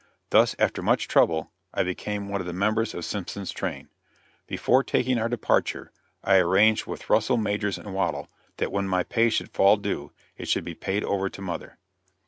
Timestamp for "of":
2.41-2.47, 2.95-3.05